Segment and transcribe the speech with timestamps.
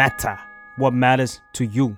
[0.00, 0.36] matter
[0.80, 1.88] what matters to you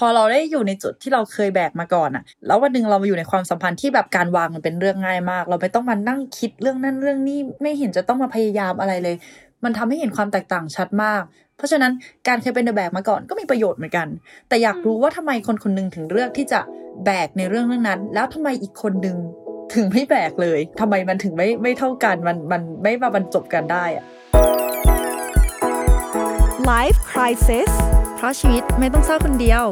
[0.00, 9.16] พอเราได้อยู่ในจุดที่เราเคยแบกมาก่อนอะแล้ววันหนึ่งเรามาอยู่ในความสัมพันธ์ที่แบบการวางมันเป็นเรื่องง่ายมาก เราไม่ต้องมานั่งคิดเรื่องนั้นเรื่องนี้ไม่เห็นจะต้องมาพยายามอะไรเลย
[9.64, 11.22] มันทำให้เห็นความแตกต่างชัดมาก
[11.56, 11.92] เพราะฉะนั้น
[12.28, 14.08] การเคยเป็นเดอะแบกมาก่อนก็มีประโยชน์เหมือนกัน
[14.48, 16.60] แต่อยากรู้ว่าทำไมคนคนหนึงถึงเลือกที่จะ
[17.04, 19.16] แบกในเรื่องเรื่องนั้น แล้วทำไมอีกคนหนึ่ง
[19.74, 24.04] ถึงไม่แบกเลยทำไมมันถึงไม่ไม่เท่ากันมันมันไม่มาบรรจบกันได้อะ
[26.76, 27.72] Life Crisis
[28.16, 29.64] เพราะชีวิตไม่ต้องเศร้าคนเดียว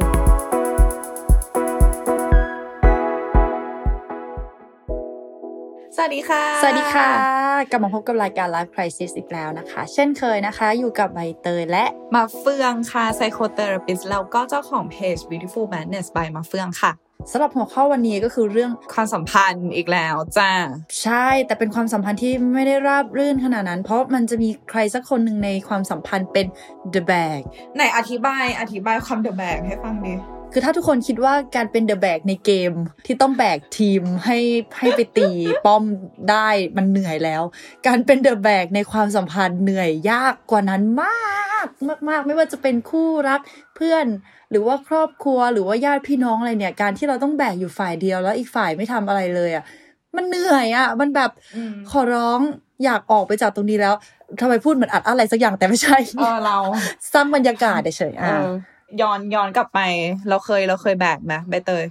[5.95, 7.09] สวัสดีค่ะ สวัสดีค่ะ
[7.71, 16.91] กลับมาพบกับรายการ Life Crisis อีกแล้วนะคะ เช่นเคยนะคะ อยู่กับใบเตยและมาเฟืองค่ะ psychotherapist แล้วก็เจ้าของเพจ Beautiful Madness by มาเฟืองค่ะ
[17.31, 20.51] สำหรับหัวข้อวันนี้ก็คือเรื่องความสัมพันธ์อีกแล้วจ้า
[21.01, 26.45] ใช่ แต่เป็นความสัมพันธ์ที่ไม่ได้ราบรื่นขนาดนั้น เพราะมันจะมีใครสักคนหนึ่งในความสัมพันธ์เป็น
[26.93, 27.39] the bag
[27.75, 30.13] ไหนอธิบายอธิบายความเดอะแบกให้ฟังดิ
[30.53, 32.71] คือถ้าทุกคนคิดว่าการเป็น the bag ในเกม
[33.05, 34.37] ที่ต้องแบกทีมให้
[34.79, 35.29] ให้ไปตี
[35.65, 35.83] ป้อม
[36.31, 37.43] ได้มันเหนื่อยแล้ว
[37.87, 41.67] การเป็น the bag ในความสัมพันธ์เหนื่อยยากกว่านั้นมาก
[42.09, 43.39] มาก ๆ ไม่ว่าจะเป็นคู่รัก
[43.75, 44.05] เพื่อน
[44.51, 49.63] หรือว่าครอบครัวหรือว่าญาติพี่น้องอะไรเนี่ย การที่เราต้องแบกอยู่ฝ่ายเดียวแล้วอีกฝ่ายไม่ทำอะไรเลยอะ
[50.15, 52.39] มันเหนื่อยอะ มันแบบอืมขอร้อง
[52.83, 53.95] อยากออกไปจากตรงนี้แล้ว
[54.41, 56.57] ทำไมพูดเหมือนอัดอะไรสักอย่างแต่ไม่ใช่เออเรา
[57.13, 58.49] สร้างบรรยากาศเฉยๆเออะอ
[59.01, 59.79] ย้อนย้อนกลับไป
[60.29, 61.83] เราเคยเราเคยแบกไหมใบเตย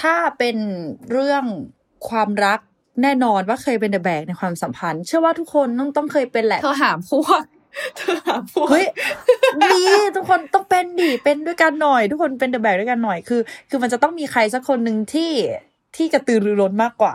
[0.00, 0.56] ถ้าเป็น
[1.12, 1.44] เรื่อง
[2.08, 2.60] ความรัก
[3.02, 7.42] แน่นอนว่าเคยเป็นเดอะแบกในความสัมพันธ์ เชื่อว่าทุกคนต้องต้องเคยเป็นแหละเธอหาพวก
[7.96, 8.86] เธอหาพวกเฮ้ย
[9.62, 9.82] มี
[10.16, 15.30] ทุกคนต้องเป็นดิเป็นด้วยกันหน่อย ทุกคนเป็นเดอะแบกด้วยกันหน่อยคือ คือมันจะต้องมีใครสักคนหนึ่งที่
[15.96, 17.14] ที่กระตือรือร้นมากกว่า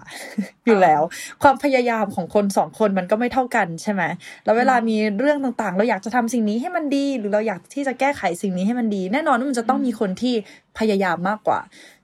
[0.66, 1.02] อยู่แล้ว
[1.42, 4.04] ความพยายามของคนสองคนมันก็ไม่เท่ากันใช่ไหม
[4.46, 10.34] แล้วเวลามีเรื่องต่างๆ เราอยากจะทำสิ่งนี้ให้มันดี หรือเราอยากที่จะแก้ไขสิ่งนี้ให้มันดี แน่นอนว่ามันจะต้องมีคนที่
[10.80, 11.60] พยายามมากกว่า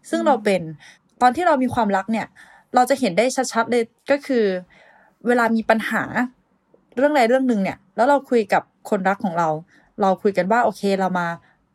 [0.09, 0.62] ซึ่งเราเป็น
[1.22, 2.28] ตอนที่เรามีความรักเนี่ย
[2.75, 4.46] เราจะเห็นได้ชัดๆเลยก็คือ
[5.28, 6.03] เวลามีปัญหา
[6.97, 9.50] เรื่องใดเรื่องหนึ่งเนี่ย แล้วเราคุยกับคนรักของเรา
[10.02, 11.28] เราคุยกันว่าโอเคเรามา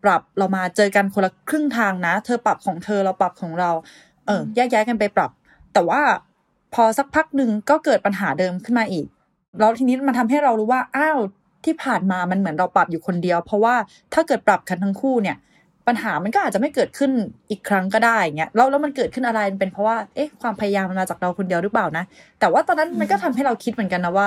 [0.04, 3.70] ปรับเรามาเจอกันคนละครึ่งทางนะ เธอปรับของเธอเราปรับของเรา
[4.26, 5.30] เออแยกย้ายกันไปปรับ
[5.72, 6.00] แต่ว่า
[6.74, 9.06] พอสักพักหนึ่งก็เกิดปัญหาเดิมขึ้นมาอีก
[9.58, 11.18] แล้วทีนี้มันทำให้เรารู้ว่าอ้าว
[11.64, 13.74] ที่ผ่านมามันเหมือนเราปรับอยู่คนเดียว เพราะว่า
[14.14, 15.36] ถ้าเกิดปรับกันทั้งคู่เนี่ย
[15.86, 17.10] ปัญหามันก็อาจจะไม่เกิดขึ้น
[17.50, 22.04] อีกครั้งก็ได้อย่างเงี้ยแล้วแล้วมันเกิดขึ้นอะไรมันเป็นเพราะว่าเอ๊ะความพยายามมันมาจากเราคนเดียวหรือเปล่านะ
[22.40, 24.26] แต่ว่าตอนนั้นมันก็ทำให้เราคิดเหมือนกันนะว่า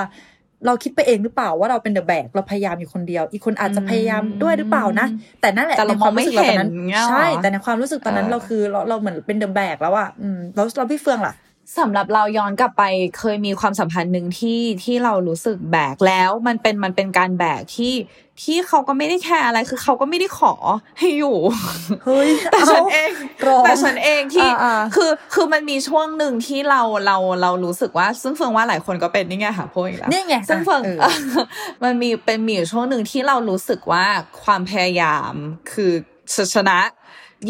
[0.66, 5.06] เราคิดไปเองหรือเปล่าว่าเราเป็นเดอะแบกเราพยายามอยู่คนเดียว อีกคนอาจจะพยายามด้วยหรือเปล่านะ
[5.40, 11.34] แต่นั่นแหละแต่เราในความรู้สึกเราตอนนั้นมองไม่เห็นเงี้ยเหรอใช่ แต่ในความรู้สึกตอนนั้นเออเราคือเราเราเหมือนเป็นเดอะแบกแล้วอะอืมแล้วเราพี่เฟืองล่ะ
[11.78, 12.82] สำหรับเราย้อนกลับไป
[13.18, 17.94] เคยมีความสัมพันธ์หนึ่งที่ที่เรารู้สึกแบกแล้วมันเป็นมันเป็นการแบกที่
[18.42, 20.54] ที่เขาก็ไม่ได้แคร์อะไรคือเขาก็ไม่ได้ขอ
[20.98, 21.36] ให้อยู่
[22.04, 23.10] เฮ้ยแต่ฉันเอง
[23.46, 31.14] ร้องแต่ฉันเองที่อ่าๆคือคือมันมีช่วงหนึ่งที่เราเราเรารู้สึกว่า ซึ่งเฟิงว่าหลายคนก็เป็นนี่ไงค่ะพวกอีกแล้วนี่ไงซึ่งเฟิงเออ
[31.82, 34.04] มันมีเป็นมีอยู่ช่วงหนึ่งที่เรารู้สึกว่า
[34.42, 35.32] ความพยายาม
[35.72, 35.92] คือ
[36.54, 36.78] ชนะ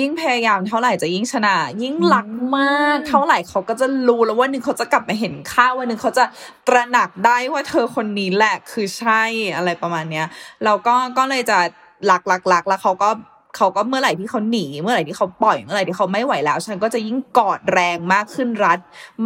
[0.01, 6.25] ยิ่งพยายามเท่าไหร่จะยิ่งชนะ ยิ่งรักมาก เท่าไหร่เขาก็จะรู้แล้วว่าหนึ่งเขาจะกลับมาเห็นค่าวันหนึ่งเขาจะ
[6.69, 9.23] ตระหนักได้ว่าเธอคนนี้แหละคือใช่
[9.57, 10.27] อะไรประมาณเนี้ย
[10.65, 11.59] เราก็ก็เลยจะ
[12.11, 13.11] รักรักรักแล้วเขาก็
[13.59, 18.79] เขาก็เมื่อไหร่ที่เขาหนี เมื่อไหร่ที่เขาปล่อยเมื่อไหร่ที่เขาไม่ไหวแล้ว ฉันก็จะยิ่งกอดแรงมากขึ้นรัด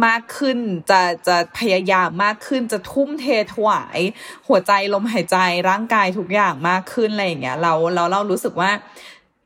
[0.05, 0.57] มากขึ้น
[0.89, 3.99] จะจะพยายามมากขึ้นจะทุ่มเทถวาย
[4.47, 5.37] หัวใจลมหายใจ
[5.69, 8.71] ร่างกายทุกอย่างมากขึ้นอะไรอย่างเงี้ยเราเราเรารู้สึกว่า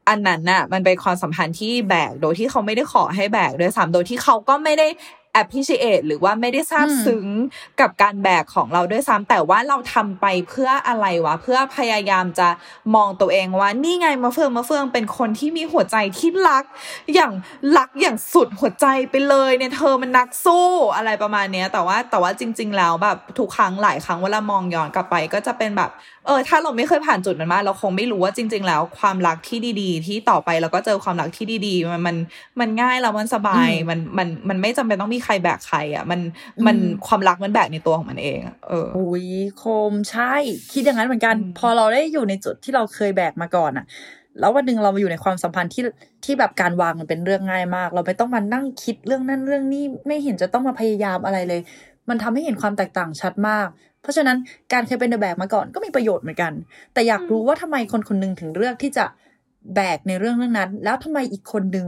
[0.10, 4.88] อันนั้นน่ะมันเป็นความสัมพันธ์ที่แบกโดยที่เขาไม่ได้ขอให้แบกด้วยซ้ำโดยที่เขาก็ไม่ได้
[5.42, 7.26] appreciate หรือว่าไม่ได้ซาบอืมซึ้ง
[7.80, 12.48] กับการแบกของเราด้วยซ้ำแต่ว่าเราทำไปเพื่ออะไรวะ เพื่อพยายามจะ
[12.96, 16.64] มองตัวเองว่า นี่ไงมาเฟืองมาเฟืองเป็นคนที่มีหัวใจที่รัก
[17.14, 17.32] อย่าง
[17.78, 25.92] รักอย่างสุดหัวใจไปเลยเนี่ยเธอมันนักสู้อะไรประมาณเนี้ย แต่ว่าแต่ว่าจริง ๆ แล้วแบบทุกครั้งหลายครั้งเวลามองย้อนกลับไปก็จะเป็นแบบ
[26.28, 32.16] เออ ถ้าเราไม่เคยผ่านจุดนั้นมาเราคงไม่รู้ว่าจริง ๆ แล้วความรักที่ดี ๆ ที่ต่อไปเราก็เจอความรักที่ดีๆ มันมัน
[32.60, 36.20] มันง่ายแล้วมันสบายอืมมันมันมันไม่จำเป็นต้องมีใครแบกใครอะ มัน
[36.68, 39.26] มันอืมความรักมันแบกในตัวของมันเองอะเอออุ้ย
[39.58, 40.34] โคมใช่
[40.74, 43.86] คิดอย่างนั้นเหมือนกันอืมพอเราได้อยู่ในจุดที่เราเคยแบกมาก่อนอะ
[44.40, 45.84] แล้ววันหนึ่งเรามาอยู่ในความสัมพันธ์ที่
[46.26, 51.62] ที่แบบการวางมันเป็นเรื่องง่ายมาก เราไม่ต้องมานั่งคิดเรื่องนั้นเรื่องนี้ไม่เห็นจะต้องมาพยายามอะไรเลย
[52.10, 53.68] มันทำให้เห็นความแตกต่างชัดมาก
[54.02, 54.38] เพราะฉะนั้น
[54.74, 56.54] การเคยเป็นเดอะแบกมาก่อนก็มีประโยชน์เหมือนกัน
[56.94, 59.06] แต่อยากรู้ว่าทำไมคนคนหนึงถึงเลือกที่จะ
[59.76, 61.88] แบกในเรื่องเรื่องนั้น แล้วทำไมอีกคนหนึ่ง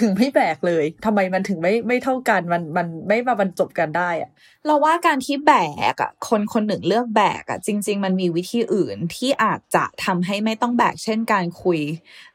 [0.00, 4.30] ถึงไม่แบกเลยทำไมมันถึงไม่ไม่เท่ากันมันมันไม่มาบรรจบกันได้อะ
[4.66, 5.54] เราว่าการที่แบ
[5.94, 11.80] กอะคนคนหนึ่งเลือกแบกอะจริง ๆ มันมีวิธีอื่นที่อาจจะทำให้ไม่ต้องแบกเช่นการคุย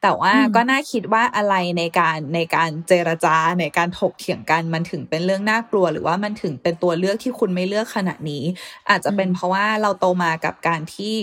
[0.02, 8.44] แต่ว่าก็น่าคิดว่าอะไรในการในการเจรจาในการถกเถียงกันมันถึงเป็นเรื่องน่ากลัว หรือว่ามันถึงเป็นตัวเลือกที่คุณไม่เลือกขณะนี้
[8.90, 11.16] อาจจะเป็นเพราะว่าเราโตมากับการที่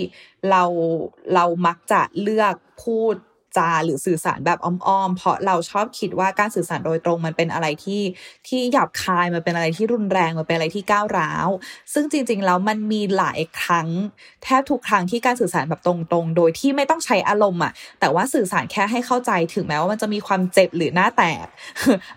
[0.49, 0.63] เรา
[1.35, 3.15] เรามักจะเลือกพูด
[3.57, 8.01] จาหรือสื่อสารแบบอ้อมๆ เพราะเราชอบคิดว่าการสื่อสารโดยตรงมันเป็นอะไรที่
[8.47, 11.47] ที่หยาบคายมันเป็นอะไรที่รุนแรงมันเป็นอะไรที่ก้าวร้าว
[11.93, 13.87] ซึ่งจริงๆแล้วมันมีหลายครั้ง
[14.43, 21.45] แทบทุกครั้งที่การสื่อสารแบบตรงๆ โดยที่ไม่ต้องใช้อารมณ์อะแต่ว่าสื่อสารแค่ให้เข้าใจถึงแม้ว่ามันจะมีความเจ็บหรือหน้าแตก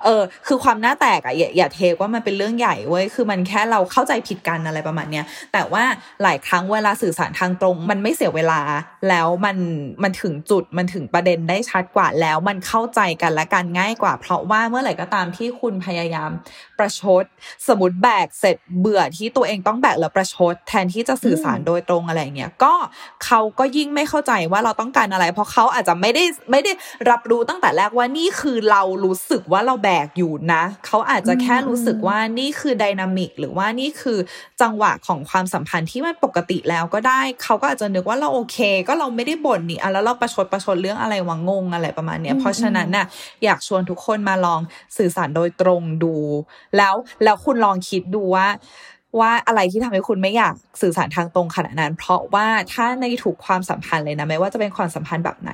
[0.05, 5.85] เออคือความหน้าแตกอะอย่าอย่าเทว่ามันเป็นเรื่องใหญ่เว้ยคือมันแค่เราเข้าใจผิดกันอะไรประมาณเนี้ยแต่ว่า
[6.23, 8.61] หลายครั้งเวลาสื่อสารทางตรง มันไม่เสียเวลา
[9.09, 9.57] แล้วมัน
[10.03, 16.31] มันถึงจุดมันถึงประเด็นได้ชัดกว่าแล้วมันเข้าใจกันและกันง่ายกว่า เพราะว่าเมื่อไหร่ก็ตามที่คุณพยายาม
[16.79, 17.25] ประชด
[17.69, 22.75] สมมติแบกเสร็จเบื่อที่ตัวเองต้องแบกแล้วประชด แทนที่จะสื่อสารโดยตรงอะไรเงี้ยก็
[23.25, 26.73] เขาก็ยิ่งไม่เข้าใจว่าเราต้องการอะไร เพราะเขาอาจจะไม่ได้ไม่ได้
[27.11, 34.19] รับรู้ตั้งแต่แรกว่านี่คือเรารู้สึกว่าเราแบกอยู่นะเขาอาจจะแค่รู้สึกว่านี่คือไดนามิกหรือว่านี่คือ
[34.63, 43.07] จังหวะของความสัมพันธ์ที่มันปกติแล้วก็ได้ เขาก็อาจจะนึกว่าเราโอเค ก็เราไม่ได้บ่นนี่อะแล้วเราประชดประชดเรื่องอะไรวังงงอะไรประมาณเนี้ยเพราะฉะนั้นน่ะ
[43.45, 44.61] อยากชวนทุกคนมาลอง
[44.97, 46.15] สื่อสารโดยตรงดู
[46.77, 46.95] แล้ว
[47.25, 48.49] แล้วคุณลองคิดดูว่า
[49.21, 55.53] ว่าอะไรที่ทำให้คุณไม่อยากสื่อสารทางตรงขนาดนั้น เพราะว่าถ้าในถูกความสัมพันธ์เลยนะไม่ว่าจะเป็นความสัมพันธ์แบบไหน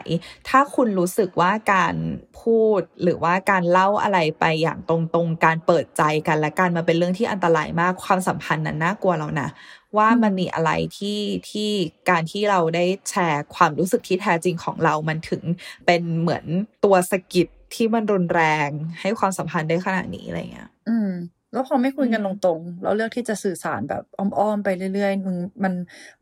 [0.49, 1.95] ถ้าคุณรู้สึกว่าการ
[2.41, 9.49] พูดหรือว่าการเล่าอะไรไปอย่างตรงๆ การเปิดใจกันและกันมันเป็นเรื่องที่อันตรายมากความสัมพันธ์นั้นน่ากลัวแล้วนะ
[9.97, 11.21] ว่ามันมีอะไรที่
[11.51, 11.71] ที่
[12.11, 15.43] การที่เราได้แชร์ความรู้สึกที่แท้จริงของเรามันถึง
[15.87, 16.45] เป็นเหมือน
[16.85, 18.69] ตัวสกิดที่มันรุนแรง
[19.01, 21.11] ให้ความสัมพันธ์ได้ขนาดนี้อะไรเงี้ย อืม
[21.53, 25.75] แล้วพอไม่คุยกันตรงๆเราเลือกที่จะสื่อสารแบบอ้อมๆไปเรื่อยๆมึงมัน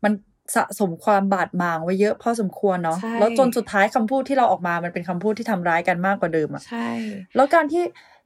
[0.03, 0.13] มัน
[0.55, 6.89] สะสมความบาดหมางไว้เยอะพอสมควรเนาะใช่แล้วจนสุดท้ายคำพูดที่เราออกมามันเป็นคำพูดที่ทำร้ายกันมากกว่าเดิมอะใช่
[7.35, 7.83] แล้วการที่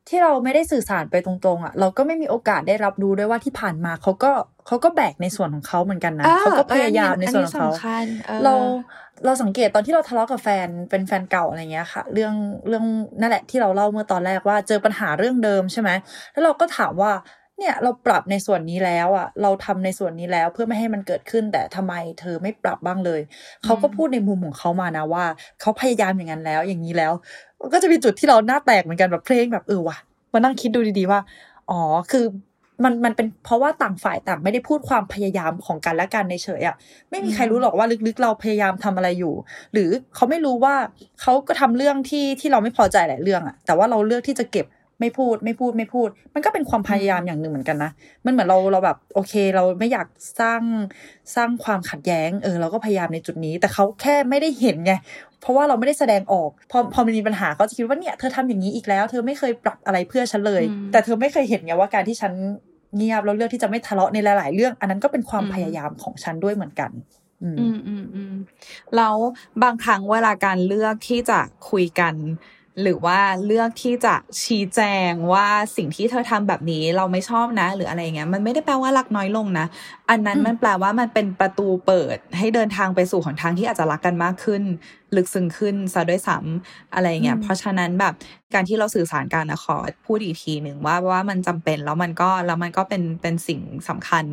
[0.09, 4.31] ที่เราไม่ได้สื่อสารไปตรงๆอะ เราก็ไม่มีโอกาสได้รับรู้ด้วยว่าที่ผ่านมาเขาก็
[4.67, 8.53] เขาก็แบกในส่วนของเขาเหมือนกันนะเขาก็พยายามในส่วนของเขาสำคัญออเรา
[9.25, 12.33] เราสังเกตตอนที่เราทะเลาะกับแฟนเป็นแฟนเก่าอะไรเงี้ยค่ะ เรื่อง
[12.67, 12.85] เรื่อง
[13.19, 15.89] นั่นแหละที่เราเล่าเมื่อตอนแรกว่าเจอปัญหาเรื่องเดิมใช่ไหม
[16.31, 17.11] แล้วเราก็ถามว่า
[17.59, 23.21] เนี่ยเราปรับในส่วนนี้แล้วอะ เราทำในส่วนนี้แล้วเพื่อไม่ให้มันเกิดขึ้นแต่ทำไมเธอไม่ปรับบ้างเลย
[23.63, 25.25] เขาก็พูดในมุมของเขามานะว่า
[25.61, 27.13] เขาพยายามอย่างนั้นแล้วอย่างนี้แล้ว
[27.73, 29.97] ก็จะมีจุดที่เราหน้าแตกเหมือนกันแบบเพลงแบบเออว่ะ
[30.33, 31.19] มานั่งคิดดูดีๆว่า
[31.69, 31.79] อ๋อ
[32.11, 32.25] คือ
[32.83, 36.75] มันมันเป็นเพราะว่าต่างฝ่ายต่างไม่ได้พูดความพยายามของกันและกันในเฉยอะ
[37.09, 39.33] ไม่มีใครรู้หรอกว่าลึกๆ เราพยายามทำอะไรอยู่
[39.73, 40.75] หรือเขาไม่รู้ว่า
[41.21, 44.65] เขาก็ทำเรื่องที่ที่เราไม่พอใจหลายเรื่องอะแต่ว่าเราเลือกที่จะเก็บ
[45.03, 47.91] ไม่พูดไม่พูดไม่พูด มันก็เป็นความพยายามอย่างหนึ่งเหมือนกันนะ
[48.25, 50.07] มันเหมือนเราเราแบบโอเค เราไม่อยาก
[50.39, 50.61] สร้าง
[51.35, 54.93] สร้างความขัดแย้งเออเราก็พยายามในจุดนี้ แต่เขาแค่ไม่ได้เห็นไง
[55.41, 62.33] เพราะว่าเราไม่ได้แสดงออก พอพอมันมีปัญหาเขาจะคิดว่าเนี่ยเธอทำอย่างนี้อีกแล้ว เธอไม่เคยปรับอะไรเพื่อฉันเลยอืมแต่เธอไม่เคยเห็นไงว่าการที่ฉัน
[62.95, 66.91] เงียบแล้วเลือกที่จะไม่ทะเลาะในหลาย ๆ เรื่อง อันนั้นก็เป็นความอืมพยายามของฉันด้วยเหมือนกัน
[67.43, 68.33] อืมอืมอืมอืม
[68.95, 69.15] แล้ว
[69.63, 71.39] บางครั้งเวลาการเลือกที่จะ
[71.69, 72.13] คุยกัน
[72.81, 75.47] หรือว่าเลือกที่จะชี้แจงว่า
[75.77, 79.65] สิ่งที่เธอทำแบบนี้เราไม่ชอบนะ หรืออะไรเงี้ยมันไม่ได้แปลว่ารักน้อยลงนะ
[80.09, 84.63] อันนั้นอืมมันแปลว่ามันเป็นประตูเปิดให้เดินทางไปสู่หนทางที่อาจจะรักกันมากขึ้น
[85.15, 88.13] ลึกซึ้งขึ้นซะด้วยซ้ำอะไรเงี้ยเพราะฉะนั้นแบบ
[88.53, 94.25] การที่เราสื่อสารกันนะขอพูดอีกทีหนึ่งว่าว่ามันจำเป็นแล้วมันก็แล้วมันก็เป็นเป็นสิ่งสำคัญ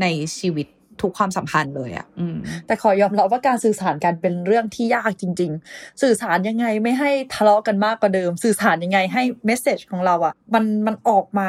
[0.00, 0.06] ใน
[0.38, 0.66] ชีวิต
[1.02, 2.36] ทุกความสัมพันธ์เลยอะอืม
[2.66, 11.48] แต่ขอยอมรับว่าการสื่อสารกันเป็นเรื่องที่ยากจริง ๆ สื่อสารยังไงไม่ให้ทะเลาะกันมากกว่าเดิม สื่อสารยังไงให้เมสเซจของเราอะ มันมันออกมา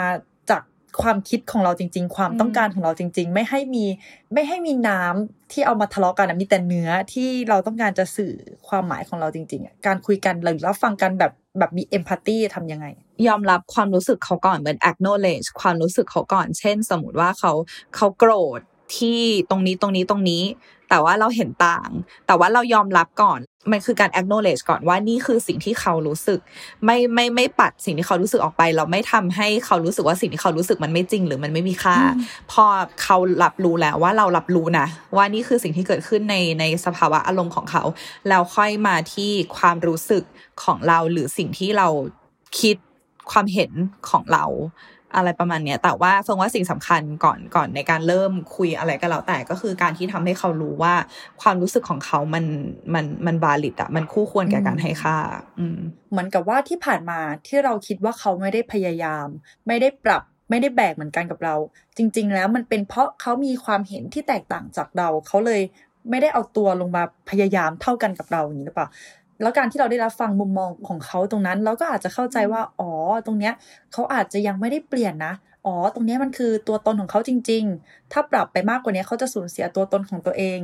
[0.52, 0.64] จาก
[1.02, 3.86] ความคิดของเราจริง ๆ ความอืมต้องการของเราจริง ๆ ไม่ให้มี
[4.34, 8.34] ไม่ให้มีน้ำที่เอามาทะเลาะกันอะมีแต่เนื้อที่เราต้องการจะสื่อ
[8.68, 12.88] ความหมายของเราจริงๆอะการคุยกันหรือรับฟังกันแบบแบบมีเอมพัตตีทำยังไง
[13.28, 17.54] ยอมรับความรู้สึกเขาก่อนเหมือน acknowledge ความรู้สึกเขาก่อน เช่น สมมติว่าเขา
[17.96, 18.62] เขาโกรธ
[18.96, 20.44] ที่ตรงนี้ตรงนี้ตรงนี้
[20.90, 21.90] แต่ว่าเราเห็นต่าง
[22.28, 23.40] แต่ว่าเรายอมรับก่อน
[23.72, 26.40] มันคือการ acknowledge ก่อนว่านี่คือสิ่งที่เขารู้สึก
[26.86, 31.98] ไม่ไม่ไม่ปัดสิ่งที่เขารู้สึกออกไป เราไม่ทำให้เขารู้สึกว่าสิ่งที่เขารู้สึกมันไม่จริงหรือมันไม่มีค่า
[32.52, 32.66] พอ
[33.04, 37.84] เขารับรู้แล้วว่าเรารับรู้นะว่านี่คือสิ่งที่เกิดขึ้นในในสภาวะอารมณ์ของเขา
[38.30, 40.24] แล้วค่อยมาที่ความรู้สึก
[40.64, 41.88] ของเราหรือสิ่งที่เรา
[42.60, 42.76] คิด
[43.32, 43.72] ความเห็น
[44.10, 44.46] ของเรา
[45.16, 50.94] อะไรประมาณเนี้ยแต่ว่าเฟิงว่าสิ่งสำคัญก่อนก่อนในการเริ่มคุยอะไรก็แล้วแต่ก็คือการที่ทำให้เขารู้ว่า
[51.42, 52.46] ความรู้สึกของเขามัน
[52.94, 55.18] มันมันบาลิดอะมันคู่ควรแก่การให้ค่า
[55.60, 55.78] อืม
[56.12, 59.28] เหมือนกับว่าที่ผ่านมาที่เราคิดว่าเขาไม่ได้พยายาม
[59.68, 61.56] ไม่ได้ปรับไม่ได้แบกเหมือนกันกับเรา
[61.98, 65.62] จริง ๆ แล้วมันเป็นเพราะเขามีความเห็นที่แตกต่างจากเราเขาเลย
[66.10, 68.88] ไม่ได้เอาตัวลงมาพยายามเท่ากันกับเราอย่างนี้หรือเปล่า
[69.42, 72.92] แล้วการที่เราได้รับฟังมุมมองของเขาตรงนั้น เราก็อาจจะเข้าใจว่า อ๋อ
[73.26, 73.54] ตรงเนี้ย
[73.94, 75.34] เขาอาจจะยังไม่ได้เปลี่ยนนะ
[75.66, 80.60] อ๋อ ตรงเนี้ยมันคือตัวตนของเขาจริง ๆ ถ้าปรับไปมากกว่านี้เขาจะสูญเสียตัวตนของตัวเอง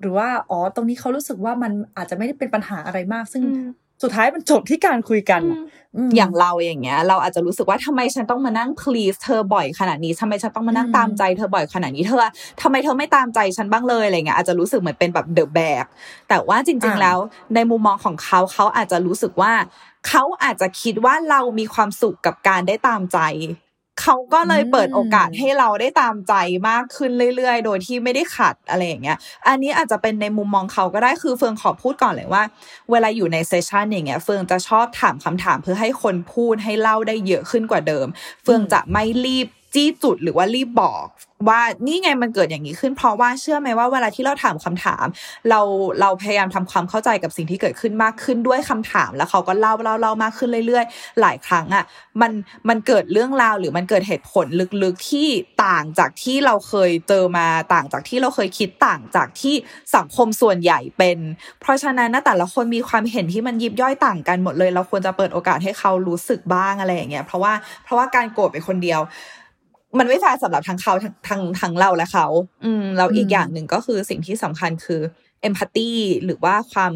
[0.00, 3.68] หรือว่า อ๋อ ตรงนี้เขารู้สึกว่ามันอาจจะไม่ได้เป็นปัญหาอะไรมาก ซึ่งอืม
[4.02, 5.60] สุดท้ายมันจบที่การคุยกันอะ
[6.08, 12.26] มอย่างเราอย่างเงี้ย เราอาจจะรู้สึกว่าทำไมฉันต้องมานั่ง please เธอบ่อยขนาดนี้ทำไมฉันต้องมานั่งอืมตามใจเธอบ่อยขนาดนี้เธอ
[12.62, 15.84] ทำไมเธอไม่ตามใจฉันบ้างเลยอะไรเงี้ยอาจจะรู้สึกเหมือนเป็นแบบ the bag
[16.28, 17.18] แต่ว่าจริง ๆ แล้ว
[17.54, 19.52] ในมุมมองของเขาเขาอาจจะรู้สึกว่า
[20.08, 23.18] เขาอาจจะคิดว่าเรามีความสุขกับการได้ตามใจ
[24.00, 26.34] เขาก็เลยเปิดโอกาสให้เราได้ตามใจ
[26.68, 32.42] มากขึ้นเรื่อย ๆ โดยที่ไม่ได้ขัดอะไรอย่างเงี้ย อันนี้อาจจะเป็นในมุมมองเขาก็ได้คือเฟืองขอพูดก่อนเลยว่า
[32.90, 38.06] เวลาอยู่ในเซสชันอย่างเงี้ยเฟืองจะชอบถามคำถามเพื่อให้คนพูดให้เล่าได้เยอะขึ้นกว่าเดิม
[38.44, 41.06] เฟืองจะไม่รีบ จี้จุดหรือว่ารีบบอก
[41.48, 45.06] ว่านี่ไงมันเกิดอย่างนี้ขึ้น เพราะว่าเชื่อไหมว่าเวลาที่เราถามคำถาม
[45.50, 45.60] เรา
[46.00, 51.84] เราพยายามทำความเข้าใจกับสิ่งที่เกิดขึ้นมากขึ้นด้วยคำถาม แล้วเขาก็เล่าเล่าเล่ามากขึ้นเรื่อยๆ หลายครั้งอะ
[52.20, 52.32] มัน
[52.68, 54.46] มันเกิดเรื่องราวหรือมันเกิดเหตุผล
[54.82, 55.28] ลึกๆที่
[55.64, 59.54] ต่างจากที่เราเคยเจอมาต่างจากที่เราเคยคิดต่างจากที่
[59.96, 61.18] สังคมส่วนใหญ่เป็น
[61.60, 67.52] เพราะฉะนั้นนะแต่ละคนมีความเห็นที่มันยิบย่อยต่างกันหมดเลย เราควรจะเปิดโอกาสให้เขารู้สึกบ้างอะไรอย่างเงี้ยเพราะว่า
[67.84, 69.00] เพราะว่าการโกรธไปคนเดียว
[69.98, 72.26] มันไม่แฟร์สำหรับทั้งเขาทั้งทั้งทั้งเราและเขา
[72.64, 75.00] อืมแล้วอีกอืมอย่างหนึ่งก็คือสิ่งที่สำคัญคือ
[75.42, 75.90] เอมพัตตี
[76.24, 76.94] หรือว่าความ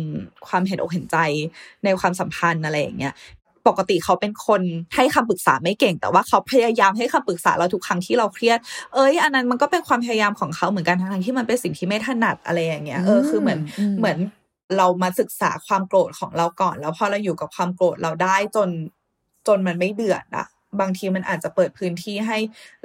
[0.48, 1.16] ความเห็นอกเห็นใจ
[1.84, 3.14] ในความสัมพันธ์อะไรอย่างเงี้ย
[3.68, 4.62] ปกติเขาเป็นคน
[4.94, 8.58] ให้คำปรึกษาไม่เก่ง แต่ว่าเขาพยายามให้คำปรึกษาเราทุกครั้งที่เราเครียด
[8.94, 14.18] เอ้ย อันนั้นมันก็เป็นความพยายามของเขาเหมือนกันทั้งๆที่มันเป็นสิ่งที่ไม่ถนัดอะไรอย่างเงี้ยเออคือเหมือนอืมเหมือน
[14.76, 18.68] เรามาศึกษาความโกรธของเราก่อน แล้วพอเราอยู่กับความโกรธเราได้จน
[19.46, 20.46] จนมันไม่เดือดอะ
[20.80, 22.38] บางทีมันอาจจะเปิดพื้นที่ให้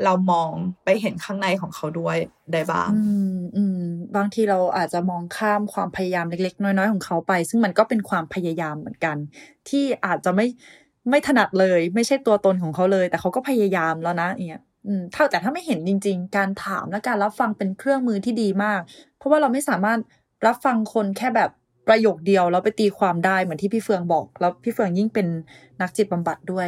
[0.04, 0.50] เรามอง
[0.84, 2.18] ไปเห็นข้างในของเขาด้วย
[2.54, 3.82] ได้บ้างอืมอืม
[4.16, 9.18] บางทีเราอาจจะมองข้ามความพยายามเล็ก ๆ น้อยๆของเขาไป ซึ่งมันก็เป็นความพยายามเหมือนกัน
[9.70, 10.48] ที่อาจจะไม่
[11.10, 18.82] ไม่ถนัดเลย ไม่ใช่ตัวตนของเขาเลย แต่เขาก็พยายามแล้วนะเนี่ยอืมถ้าแต่ถ้าไม่เห็นจริง ๆ การถามและการรับฟังเป็นเครื่องมือที่ดีมาก
[19.18, 20.00] เพราะว่าเราไม่สามารถ
[20.46, 21.50] รับฟังคนแค่แบบ
[21.88, 25.28] ประโยคเดียวแล้วไปตีความได้เหมือนที่พี่เฟืองบอก แล้วพี่เฟืองยิ่งเป็น
[25.82, 26.68] นักจิตบำบัดด้วย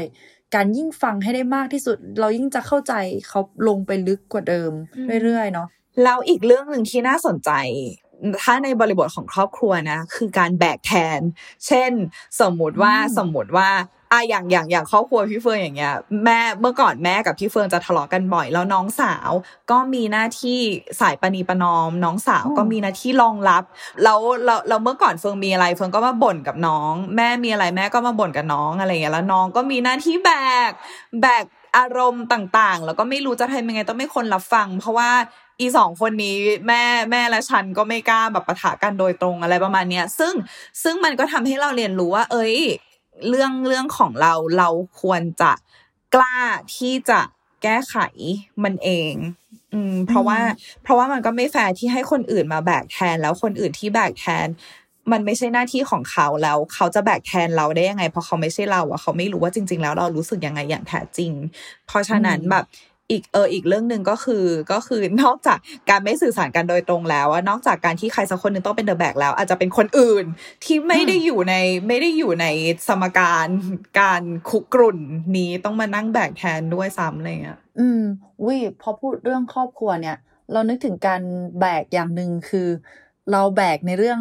[0.55, 2.93] การยิ่งฟังให้ได้มากที่สุด เรายิ่งจะเข้าใจ
[3.29, 5.67] เขาลงไปลึกกว่าเดิมอืมเรื่อยๆเนาะ
[6.03, 7.51] แล้วอีกเรื่องหนึ่งที่น่าสนใจ
[8.43, 11.19] ถ้าในบริบทของครอบครัวนะ คือการแบกแทน
[11.67, 11.91] เช่น
[12.41, 13.69] สมมุติว่าอืมสมมุติว่า
[14.11, 15.93] อะอย่างอย่างอย่างครอบครัวพี่เฟิร์นอย่างเงี้ย
[16.25, 19.31] แม่เมื่อก่อนแม่กับพี่เฟิร์นจะทะเลาะกันบ่อย แล้วน้องสาว
[19.71, 20.59] ก็มีหน้าที่
[21.01, 23.63] สายประนีประนอม น้องสาวก็มีหน้าที่รองรับ
[24.03, 30.31] แล้วเราเราเมื่อก่อนเฟิร์นมีอะไรเฟิร์นก็มาบ่นกับน้อง แม่มีอะไรแม่ก็มาบ่นกับน้องอะไรอย่างเงี้ยแล้วน้องก็มีหน้าที่แบ
[30.69, 30.71] ก
[31.21, 31.45] แบก
[31.77, 35.09] อารมณ์ต่างๆ แล้วก็ไม่รู้จะทำยังไงต้องไม่คนรับฟัง เพราะว่า
[35.59, 36.37] อีสองคนนี้
[36.67, 40.33] แม่แม่และฉันก็ไม่กล้าแบบปะทะกันโดยตรงอะไรประมาณเนี้ยซึ่ง
[40.83, 42.55] ซึ่งมันก็ทำให้เราเรียนรู้ว่า เอ้ย
[43.29, 44.69] เรื่องเรื่องของเราเรา
[45.01, 45.51] ควรจะ
[46.15, 46.37] กล้า
[46.77, 47.19] ที่จะ
[47.63, 47.95] แก้ไข
[48.63, 49.13] มันเอง
[49.73, 50.39] อืม เพราะว่า
[50.83, 54.47] เพราะว่ามันก็ไม่แฟร์ที่ให้คนอื่นมาแบกแทน แล้วคนอื่นที่แบกแทน
[55.11, 61.31] มันไม่ใช่หน้าที่ของเขาแล้ว เขาจะแบกแทนเราได้ยังไง เพราะเขาไม่ใช่เราอะเขาไม่รู้ว่าจริง ๆ แล้วเรารู้สึกยังไงอย่างแท้จริง
[61.87, 62.65] เพราะฉะนั้นอืมแบบ
[63.11, 65.57] อีกเอออีกเรื่องหนึ่งก็คือก็คือนอกจาก
[65.89, 70.25] การไม่สื่อสารกันโดยตรงแล้วอะนอกจากการที่ใครสักคนหนึงต้องเป็นเดอะแบกแล้ว อาจจะเป็นคนอื่น
[70.63, 71.55] ที่ไม่ได้อยู่ใน
[71.87, 72.45] ไม่ได้อยู่ใน
[72.87, 73.47] สมการ
[73.99, 74.97] การคุกรุ่น
[75.37, 78.01] นี้ต้องมานั่งแบกแทนด้วยซ้ำอะไรเงี้ยอืม
[78.45, 80.17] วิพอพูดเรื่องครอบครัวเนี่ย
[80.51, 81.21] เรานึกถึงการ
[81.59, 82.67] แบกอย่างหนึ่งคือ
[83.31, 84.19] เราแบกในเรื่อง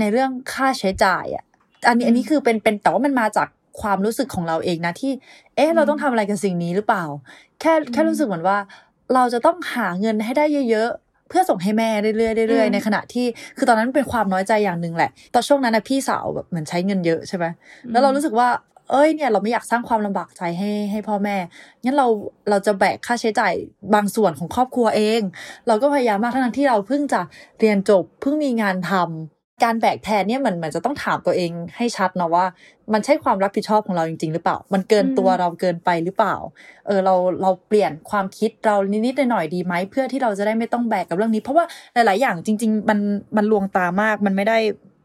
[0.00, 1.44] ในเรื่องค่าใช้จ่ายอะ
[1.88, 3.48] อันนี้อืมอันนี้คือเป็นเป็นแต่ว่ามันมาจาก
[3.80, 5.12] ความรู้สึกของเราเองนะที่
[5.56, 7.04] เอ๊ะ เราอืมต้องทำอะไรกับสิ่งนี้หรือเปล่า
[7.60, 8.58] แค่แค่อืมรู้สึกเหมือนว่า
[9.14, 13.26] เราจะต้องหาเงินให้ได้เยอะๆ เพื่อส่งให้แม่เรื่อยๆเรื่อยอืมๆในขณะที่
[13.56, 17.44] คือตอนนั้นเป็นความน้อยใจอย่างหนึ่งแหละ ตอนช่วงนั้นนะพี่สาวแบบเหมือนใช้เงินเยอะใช่ไหม
[17.92, 18.48] แล้วเรารู้สึกว่า
[18.90, 21.36] เอ้ยเนี่ยเราไม่อยากสร้างความลำบากใจให้ให้พ่อแม่
[21.84, 22.06] งั้นเรา
[22.50, 23.54] เราจะแบกค่าใช้จ่าย
[23.94, 25.20] บางส่วนของครอบครัวเอง
[25.66, 27.20] เราก็พยายามมากทั้งที่เราเพิ่งจะ
[27.60, 32.44] เรียนจบเพิ่งมีงานทำ การแบกแทนเนี่ยมันเหมือนจะต้องถามตัวเองให้ชัดนะว่า
[32.92, 36.36] มันใช่ความรับผิดชอบของเราจริง ๆ หรือเปล่า มันเกินตัวอืมเราเกินไปหรือเปล่า
[36.86, 41.64] เออเราเราเปลี่ยนความคิดเรานิดๆหน่อยๆดีไหมเพื่อที่เราจะได้ไม่ต้องแบกกับเรื่องนี้ เพราะว่า
[41.94, 42.98] หลาย ๆ อย่างจริง ๆ มัน
[43.36, 44.58] มันลวงตามากมันไม่ได้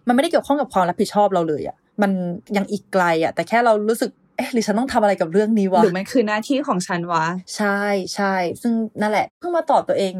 [0.07, 2.11] มันไม่ได้เกี่ยวข้องกับความรับผิดชอบเราเลยอะมัน
[2.57, 7.23] ยังอีกไกลอะแต่แค่เรารู้สึกเอ๊ะหรือฉันต้องทำอะไรกับเรื่องนี้วะหรือมันคือหน้าที่ของฉันวะ
[7.55, 7.79] ใช่
[8.15, 10.13] ใช่ซึ่งนั่นแหละเพิ่งมาตอบตัวเอง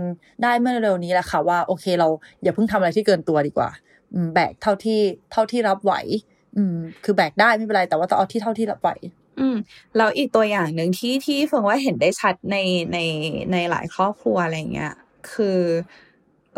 [0.43, 2.07] ได้เมื่อเร็วๆนี้แหละค่ะว่าโอเคเรา
[2.43, 3.96] อย่าเพิ่งทำอะไรที่เกินตัวดีกว่าอืม
[4.33, 5.93] แบกเท่าที่เท่าที่รับไหว
[6.57, 8.89] อืม คือแบกได้ไม่เป็นไร แต่ว่าต้องเอาที่เท่าที่รับไหว
[9.39, 9.57] อืม
[9.97, 12.57] แล้วอีกตัวอย่างหนึ่งที่ที่เฟิงว่าเห็นได้ชัดใน
[12.93, 12.97] ใน
[13.51, 14.93] ในหลายครอบครัวอะไรเงี้ย
[15.31, 15.59] คือ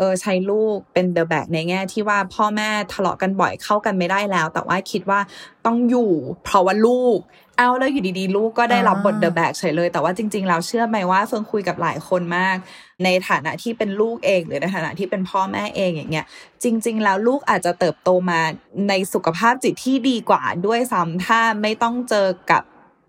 [0.02, 5.20] ออใช้ลูกเป็นเดอะแบกในแง่ที่ว่าพ่อแม่ทะเลาะกันบ่อยเข้ากันไม่ได้แล้ว แต่ว่าคิดว่า
[5.66, 6.10] ต้องอยู่
[6.44, 7.18] เพราะว่าลูก
[7.56, 12.56] เอาแล้วอยู่ดีๆ ลูกก็ได้รับบทเดอะแบกเฉยเลย แต่ว่าจริงๆแล้วเชื่อไหมว่าเฟิงคุยกับหลายคนมาก
[13.04, 16.26] ในฐานะที่เป็นลูกเอง หรือในฐานะที่เป็นพ่อแม่เองอย่างเงี้ย
[16.62, 18.40] จริง ๆ แล้วลูกอาจจะเติบโตมา
[18.88, 22.62] ในสุขภาพจิตที่ดีกว่าด้วยซ้ำถ้าไม่ต้องเจอกับ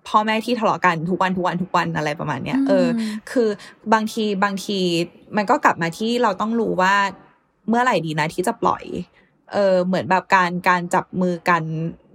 [0.08, 2.88] พ่อแม่ที่ทะเลาะกันทุกวันทุกวันทุกวันอะไรประมาณเนี้ยเออ
[3.32, 3.50] คือ
[3.94, 4.80] บางทีบางที
[5.38, 6.96] มันก็กลับมาที่เราต้องรู้ว่า
[7.70, 8.84] เมื่อไหร่ดีนะที่จะปล่อย
[9.54, 11.64] เออเหมือนแบบการการจับมือกัน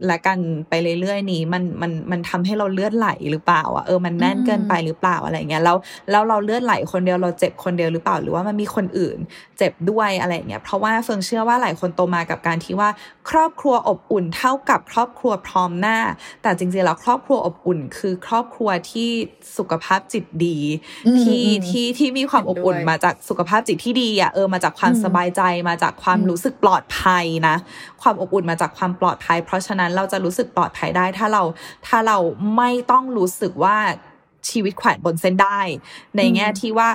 [0.07, 0.39] และกัน
[0.69, 5.77] ไปเรื่อยๆนี้มันมันมันทำให้เราเลือดไหลหรือเปล่าอะเออมันแน่นเกินไปหรือเปล่าอะไรเงี้ยแล้ว
[6.11, 9.19] แล้วเราเลือดไหลคนเดียวเราเจ็บคนเดียวหรือเปล่า หรือว่ามันมีคนอื่น
[9.59, 12.89] เจ็บด้วยอะไรเงี้ยเพราะว่าเฟิงเชื่อว่าหลายคนโตมากับการที่ว่า
[13.31, 15.99] ครอบครัวอบอุ่นเท่ากับครอบครัวพร้อมหน้า
[16.43, 19.11] แต่จริงๆแล้วครอบครัวอบอุ่น คือครอบครัวที่
[19.59, 20.59] สุขภาพจิตดี
[21.07, 27.57] อืมที่อืมที่ที่มีความอบอุ่นเห็นด้วยมาจากสุขภาพจิตที่ดีอะเออมาจากความอืมสบายใจมาจากความอืมรู้สึกปลอดภัยนะ
[28.03, 31.43] ความอบอุ่นมาจากความปลอดภัย เพราะฉะนั้นเราจะรู้สึกปลอดภัยได้ ถ้าเรา
[31.87, 32.19] ถ้าเรา
[32.57, 33.79] ไม่ต้องรู้สึกว่า
[34.49, 35.61] ชีวิตแขวนบนเส้นได้
[36.17, 36.89] ในแง่ที่ว่า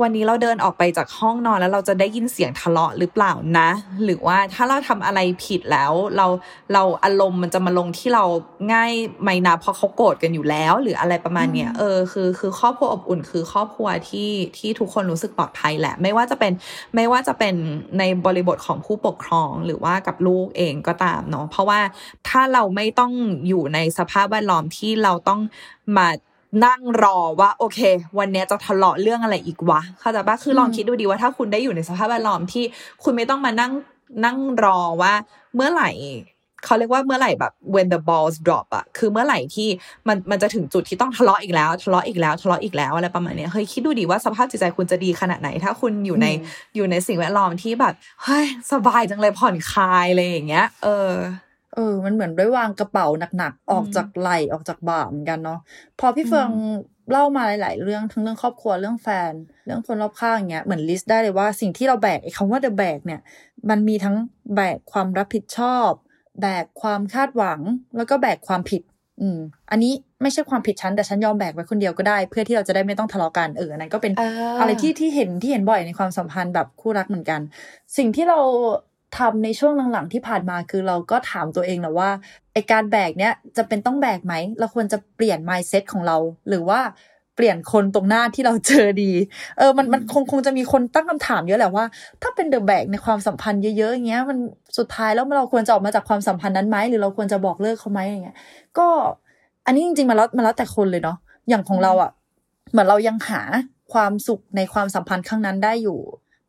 [0.00, 3.68] วันนี้เราเดินออกไปจากห้องนอนแล้วเราจะได้ยินเสียงทะเลาะหรือเปล่านะ
[4.04, 6.26] หรือว่าถ้าเราทำอะไรผิดแล้ว เรา
[6.72, 8.24] เราอารมณ์มันจะมาลงที่เรา
[8.72, 16.52] ง่ายไหมนะเพราะเขาโกรธกันอยู่แล้ว หรืออะไรประมาณเนี้ยอืมเออคือคือครอบครัวอบอุ่นคือครอบครัวที่ที่ทุกคนรู้สึกปลอดภัยแหละ ไม่ว่าจะเป็น
[16.94, 17.54] ไม่ว่าจะเป็น
[17.98, 21.80] ในบริบทของผู้ปกครองหรือว่ากับลูกเองก็ตามเนาะเพราะว่า
[22.28, 23.12] ถ้าเราไม่ต้อง
[23.48, 25.40] อยู่ในสภาพแวดล้อมที่เราต้อง
[25.98, 26.08] มา
[26.66, 27.80] นั่งรอว่า โอเค
[28.18, 32.64] วันเนี้ยจะทะเลาะเรื่องอะไรอีกวะเข้าใจปะคือลองอืมคิดดูดีว่าถ้าคุณได้อยู่ในสภาพแวดล้อมที่
[33.02, 33.72] คุณไม่ต้องมานั่ง
[34.24, 35.12] นั่งรอว่า
[35.54, 35.90] เมื่อไหร่
[36.64, 39.68] เขาเรียกว่าเมื่อไหร่แบบ when the balls drop อะคือเมื่อไหร่ที่
[40.08, 47.94] มันมันจะถึงจุดที่ต้องทะเลาะอีกแล้ว ทะเลาะอีกแล้วทะเลาะอีกแล้วอะไรประมาณเนี้ยเฮ้ยคิดดูดีว่าสภาพจิตใจคุณจะดีขนาดไหน ถ้าคุณอยู่ในอืมอยู่ในสิ่งแวดล้อมที่แบบ
[48.24, 51.10] เฮ้ยสบายจังเลยผ่อนคลายอะไรอย่างเงี้ย เออ
[51.74, 53.06] เออ มันเหมือนได้วางกระเป๋า
[53.38, 55.58] หนักๆ ออกอืมจากไหล่ออกจากบ่าเหมือนกันเนาะ
[56.00, 56.48] พอพี่เฟือง
[57.10, 59.32] เล่ามาหลายๆ เรื่องทั้งเรื่องครอบครัวเรื่องแฟน
[59.66, 63.20] เรื่องคนรอบข้างอย่างเงี้ยเหมือนลิสต์ได้เลยว่าสิ่งที่เราแบกไอ้คำว่า the แบกเนี่ย
[63.70, 64.16] มันมีทั้ง
[64.54, 65.90] แบกความรับผิดชอบ
[66.40, 67.60] แบกความคาดหวัง
[67.96, 68.82] แล้วก็แบกความผิด
[69.20, 69.38] อืม
[69.70, 77.40] อันนี้ไม่ใช่ความผิดฉันแต่ฉันยอมแบกไว้คนเดียวก็ได้ เพื่อที่เราจะได้ไม่ต้องทะเลาะกันเอออันนั้นก็เป็นเอออะไรที่ที่เห็นที่เห็นบ่อยในความสัมพันธ์แบบคู่รักเหมือนกัน
[77.96, 78.40] สิ่งที่เรา
[79.18, 82.10] ทำในช่วงหลังๆที่ผ่านมาคือเราก็ถามตัวเองแหละว่า
[82.52, 86.16] ไอการแบกเนี้ยจะเป็นต้องแบกไหม เราควรจะเปลี่ยน mindset ของเรา
[86.48, 86.80] หรือว่า
[87.36, 89.12] เปลี่ยนคนตรงหน้าที่เราเจอดี
[89.58, 91.84] เออ มันมันคงคงจะมีคนตั้งคำถามเยอะแหละว่า
[92.22, 94.38] ถ้าเป็นเดอะแบกในความสัมพันธ์เยอะๆอย่างเงี้ย มัน
[94.78, 98.36] สุดท้ายแล้วเราควรจะออกมาจากความสัมพันธ์นั้นไหมหรือเราควรจะบอกเลิกเขาไหมอย่างเงี้ย
[98.78, 98.86] ก็
[99.66, 101.16] อันนี้จริงๆมันแล้วมันแล้วแต่คนเลยเนาะ
[101.48, 102.10] อย่างของเราอะ่ะ
[102.70, 103.42] เหมือนเรายังหา
[103.92, 106.00] ความสุขในความสัมพันธ์ข้างนั้นได้อยู่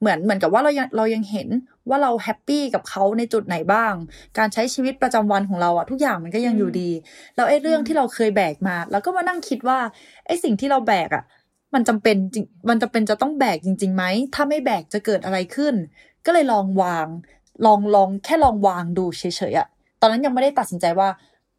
[0.05, 1.49] เหมือนเหมือนกับว่าเรายังเรายังเห็น
[1.89, 3.93] ว่าเราแฮปปี้กับเขาในจุดไหนบ้าง
[4.37, 6.89] การใช้ชีวิตประจำวันของเราอะทุกอย่างมันก็ยังอยู่ดี
[7.35, 9.79] แล้วไอ้เรื่องที่เราเคยแบกมาเราก็มานั่งคิดว่า
[10.25, 11.23] ไอ้สิ่งที่เราแบกอะ
[11.73, 14.03] มันจำเป็นจริงมันจะเป็นจะต้องแบกจริงๆไหม
[14.35, 15.73] ถ้าไม่แบกจะเกิดอะไรขึ้น
[16.25, 17.07] ก็เลยลองวาง
[17.65, 19.67] ลองลองแค่ลองวางดูเฉยๆอะ
[20.01, 21.09] ตอนนั้นยังไม่ได้ตัดสินใจว่า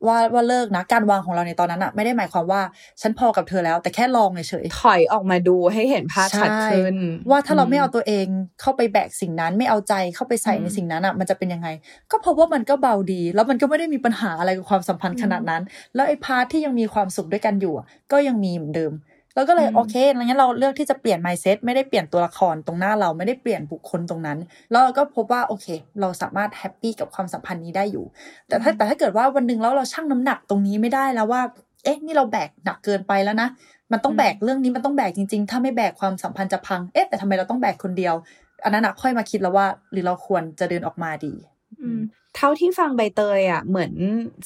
[0.06, 2.62] ว่าว่าเลิกนะ การวางของเราในตอนนั้นอะไม่ได้หมายความว่า
[3.00, 6.96] ฉันพอกับเธอแล้ว แต่แค่ลองเฉยๆถอยออกมาดูให้เห็นภาพชัดขึ้น
[7.30, 8.26] ว่าถ้าเราไม่เอาตัวเอง
[8.60, 11.68] เข้าไปแบกสิ่งนั้นไม่เอาใจเข้าไปใส่อืมในสิ่งนั้นอะมันจะเป็นยังไง
[12.10, 15.62] ก็เพราะว่ามันก็เบาดี แล้วมันก็ไม่ได้มีปัญหาอะไรกับความสัมพันธ์ขนาดนั้น
[15.94, 18.92] แล้วไอ้ part ที่ยังมีความสุขด้วยกันอยู่อะก็ยังมีเหมือนเดิม
[19.36, 24.38] แล้วก็เลยอืมโอเคงั้นเราเลือกที่จะเปลี่ยน mindset ไม่ได้เปลี่ยนตัวละครตรงหน้าเราไม่ได้เปลี่ยนบุคคลตรงนั้น
[24.70, 25.66] แล้วเราก็พบว่าโอเค
[26.00, 28.04] เราสามารถ happy กับความสัมพันธ์นี้ได้อยู่
[28.48, 31.42] แต่ถ้าแต่ถ้าเกิดว่าวันหนึ่งแล้วเราชั่งน้ำหนักตรงนี้ไม่ได้แล้วว่า
[31.84, 33.48] เอ๊ะนี่เราแบกหนักเกินไปแล้วนะ
[33.92, 38.14] มันต้องแบกเรื่องนี้มันต้องแบกจริงๆ ถ้าไม่แบกความสัมพันธ์จะพังเอ๊ะแต่ทำไมเราต้องแบกคนเดียว
[38.64, 41.34] อันนั้นนะค่อยมาคิดแล้วว่า หรือเราควรจะเดินออกมาดี
[41.80, 42.00] อืม
[42.36, 43.92] เท่าที่ฟังใบเตยอะเหมือน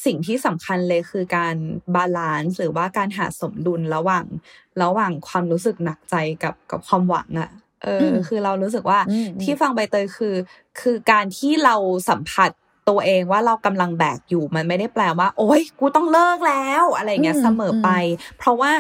[0.05, 1.57] สิ่งที่สำคัญเลยคือการ
[1.95, 4.25] balance หรือว่าการหาสมดุลระหว่าง
[4.83, 7.51] ระหว่างความรู้สึกหนักใจกับกับความหวังอะ
[7.83, 10.35] เอออมคือเรารู้สึกว่าอืมที่ฟังใบเตยคือ
[10.81, 11.77] คือการที่เรา
[12.09, 12.51] สัมผัส
[12.89, 18.73] ตัวเองว่าเรากำลังแบกอยู่มันไม่ได้แปลว่า โอ๊ยกูต้องเลิกแล้วอะไรเงี้ยอืมเสมอไปอืเพราะว่า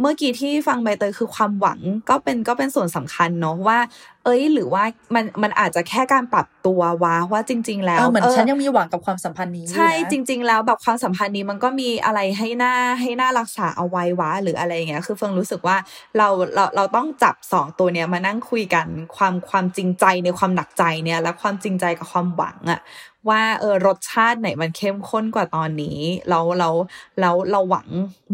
[0.00, 3.78] เมื่อกี้ที่ฟังใบเตยคือความหวังก็เป็นก็เป็นส่วนสำคัญเนาะว่า
[4.24, 15.76] เอ้ย หรือว่ามันมันอาจจะแค่การปรับตัววะว่าจริง ๆ แล้เอวอเหมือนเออฉันยังมีหวังกับความสัมพันธ์นี้อยู่ใช่นะจริง ๆ แล้วแบบความสัมพันธ์นี้มันก็มีอะไรให้หน้าให้หน้ารักษาเอาไว้วะหรืออะไรอย่างเงี้ยคือเฟิงรู้สึกว่า
[16.18, 18.86] เราเราเราต้องจับสองตัวเนี้ยมานั่งคุยกัน
[19.16, 22.80] ความความจริงใจในความหนักใจเนี่ยและความจริงใจกับความหวังอะ
[23.28, 26.74] ว่าเออรสชาติไหนมันเข้มข้นกว่าตอนนี้แล้วแล้ว
[27.20, 27.88] แล้วเราหวัง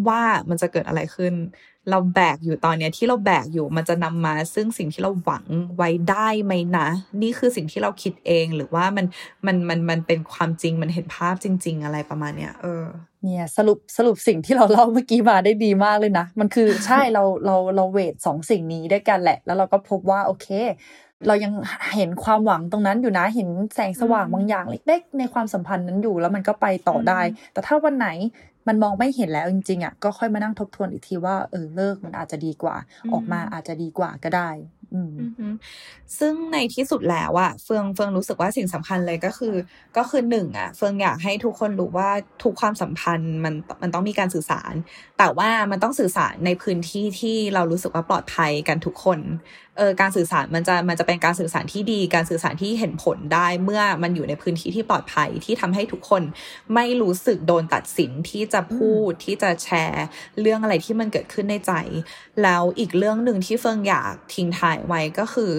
[0.09, 1.35] ว่ามันจะเกิดอะไรขึ้น
[1.91, 5.45] เราแบกอยู่ตอนเนี้ยที่เราแบกอยู่มันจะนำมา ซึ่งสิ่งที่เราหวัง
[5.77, 6.89] ไว้ได้ไหมนะ
[7.23, 9.07] นี่คือสิ่งที่เราคิดเองหรือว่ามัน
[9.47, 12.87] มันมันมันเป็นความจริงมันเห็นภาพจริง ๆ อะไรประมาณเนี้ยเออ
[13.23, 20.49] เนี่ยสรุปสรุปสิ่งที่เราเล่าเมื่อกี้มาได้ดีมากเลยนะ มันคือใช่เราเราเราเวทสองสิ่งนี้ด้วยกันแหละ แล้วเราก็พบว่าโอเค
[21.27, 21.53] เรายัง
[21.97, 28.09] เห็นความหวังตรงนั้นอยู่นะเห็นแสงสว่างอืมบางอย่างเล็ก ๆ ในความสัมพันธ์นั้นอยู่แล้วมันก็ไปต่อได้อืมแต่ถ้าวันไหน
[28.69, 32.77] มันมองไม่เห็นแล้วจริงๆอะก็ค่อยมานั่งทบทวนอีกทีว่าเออเลิกมันอาจจะดีกว่า
[33.13, 34.51] ออกมาอาจจะดีกว่าก็ได้
[34.95, 35.47] อืมอือฮึ
[36.19, 39.55] ซึ่งในที่สุดแล้วอะเฟืองเฟืองรู้สึกว่าสิ่งสำคัญเลยก็คือ
[39.97, 42.11] ก็คือหนึ่งอะเฟืองอยากให้ทุกคนรู้ว่า
[42.43, 44.75] ทุกความสัมพันธ์มันมันต้องมีการสื่อสาร
[45.19, 49.19] แต่ว่ามันต้องสื่อสารในพื้นที่ที่เรารู้สึกว่าปลอดภัยกันทุกคน
[49.77, 56.23] เออการสื่อสารมันจะมันจะเป็นการสื่อสารที่ดี การสื่อสารที่เห็นผลได้เมื่อมันอยู่ในพื้นที่ที่ปลอดภัยที่ทำให้ทุกคน
[56.75, 60.05] ไม่รู้สึกโดนตัดสินที่จะพูดที่จะแชร์
[60.41, 61.73] เรื่องอะไรที่มันเกิดขึ้นในใจ
[62.43, 65.53] แล้วอีกเรื่องหนึ่งที่เฟิงอยากทิ้งท้ายไว้ก็คือ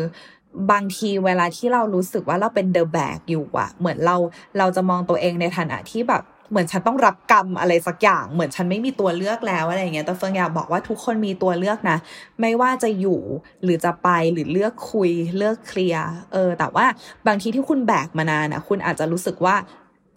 [0.72, 4.16] บางทีเวลาที่เรารู้สึกว่าเราเป็นเดอะแบกอยู่อะเหมือนเรา
[4.58, 11.98] เราจะมองตัวเองในฐานะที่แบบ เหมือนฉันต้องรับกรรมอะไรสักอย่าง เหมือนฉันไม่มีตัวเลือกแล้วอะไรเงี้ยแต่เฟิงอยากบอกว่าทุกคนมีตัวเลือกนะ
[12.42, 13.22] ไม่ว่าจะอยู่
[13.64, 16.86] หรือจะไปหรือเลือกคุยเลือกเคลียร์เออ แต่ว่า
[17.28, 19.56] บางทีที่คุณแบกมานานอะคุณอาจจะรู้สึกว่า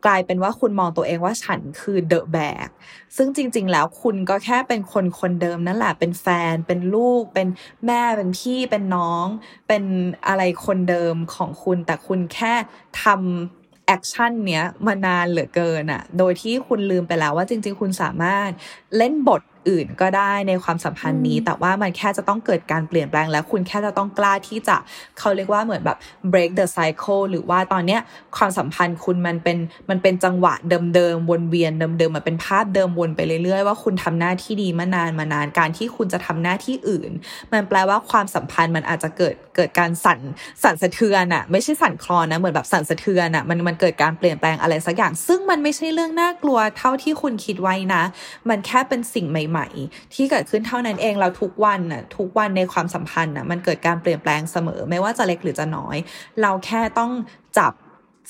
[0.07, 2.69] กลายเป็นว่าคุณมองตัวเองว่าฉันคือ the แบก
[3.17, 7.49] ซึ่งจริง ๆ แล้วคุณก็แค่เป็นคนคนเดิมนั่นแหละ เป็นแฟน เป็นลูก เป็น
[7.87, 9.27] แม่ เป็นพี่ เป็นน้อง
[9.69, 9.85] เป็น
[10.27, 12.55] อะไรคนเดิมของคุณ แต่คุณแค่
[13.03, 18.51] ทำ action เนี้ยมานานเหลือเกินอะโดยที่คุณลืมไปแล้วว่าจริง ๆ คุณสามารถ
[18.97, 24.77] เล่นบท อื่นก็ได้ในความสัมพันธ์นี้อืมแต่ว่ามันแค่จะต้องเกิดการเปลี่ยนแปลง และคุณแค่จะต้องกล้าที่จะ
[25.19, 25.99] เขาเรียกว่าเหมือนแบบ
[26.33, 28.01] break the cycle หรือว่าตอนเนี้ย
[28.37, 29.59] ความสัมพันธ์คุณมันเป็น
[29.91, 30.55] มันเป็นจังหวะ
[30.95, 37.11] เดิมๆวนเวียนเดิมๆมันเป็นภาพเดิมวนไปเรื่อยๆ ว่าคุณทำหน้าที่ดีมานานมานานการที่คุณจะทำหน้าที่อื่น
[37.53, 40.19] มันแปลว่าความสัมพันธ์มันอาจจะเกิดเกิดการสั่น
[40.63, 48.03] สั่นสะเทือนอะไม่ใช่สั่นคลอนนะเหมือนแบบสั่นสะเทือนอะมันมันเกิดการเปลี่ยนแปลงอะไรสักอย่าง ซึ่งมันไม่ใช่เรื่องน่ากลัวเท่าที่คุณคิดไว้นะ
[48.49, 55.97] มันแค่เป็นสิ่งใหม่ๆ ที่เกิดขึ้นเท่านั้นเองเราทุกวันน่ะทุกวันในความสัมพันธ์น่ะมันเกิดการเปลี่ยนแปลงเสมอ ไม่ว่าจะเล็กหรือจะน้อย
[56.43, 57.13] เราแค่ต้อง
[57.59, 57.73] จับ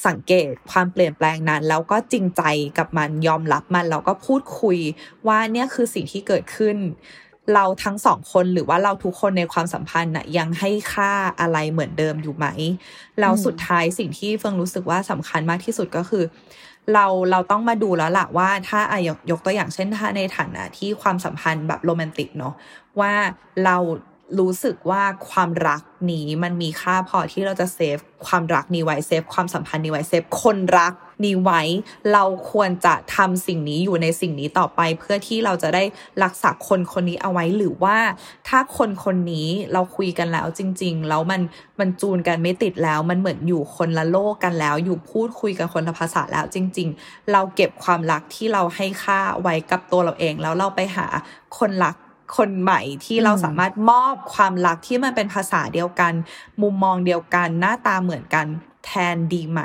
[0.06, 2.42] สังเกตความเปลี่ยนแปลงนั้น แล้วก็จริงใจ
[2.78, 4.78] กับมันยอมรับมันแล้วก็พูดคุย
[5.28, 6.76] ว่าเนี่ยคือสิ่งที่เกิดขึ้น
[7.54, 12.46] เราทั้งสองคนหรือว่าเราทุกคนในความสัมพันธ์น่ะยังให้ค่าอะไรเหมือนเดิมอยู่ไหม
[13.20, 16.24] แล้วสุดท้ายสิ่งที่เฟิงรู้สึกว่าสำคัญมากที่สุดก็คือ
[16.92, 22.54] เราเราต้องมาดูแล้วล่ะว่าถ้าอายกยกตัวอย่างเช่นถ้าในฐานะที่ความสัมพันธ์แบบโรแมนติกเนาะ
[23.00, 23.12] ว่า
[23.64, 23.76] เรา
[24.38, 30.92] รู้สึกว่าความรักนี้มันมีค่าพอที่เราจะเซฟความรักนี้ไว้เซฟความสัมพันธ์นี้ไว้เซฟคนรัก
[31.24, 31.62] นี้ไว้
[32.12, 35.84] เราควรจะทำสิ่งนี้อยู่ในสิ่งนี้ต่อไป เพื่อที่เราจะได้
[36.24, 37.96] รักษาคนคนนี้เอาไว้หรือว่า
[38.48, 41.42] ถ้าคนคนนี้เราคุยกันแล้วจริง ๆ แล้วมัน
[41.80, 51.06] มันจูนกันไม่ติดแล้ว มันเหมือนอยู่คนละโลกกันแล้ว อยู่พูดคุยกันคนละภาษาแล้วจริง ๆ เราเก็บความรักที่เราให้ค่าไว้กับตัวเราเองแล้วเราไปหา
[51.58, 51.96] คนรัก
[52.36, 56.12] คนใหม่ที่เราอืมสามารถมอบความรักที่มันเป็นภาษาเดียวกัน
[56.62, 58.46] มุมมองเดียวกัน หน้าตาเหมือนกัน
[58.86, 59.60] แทนดีไหม